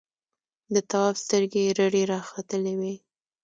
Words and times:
د 0.73 0.75
تواب 0.89 1.15
سترګې 1.23 1.63
رډې 1.77 2.03
راختلې 2.13 2.73
وې. 2.79 2.93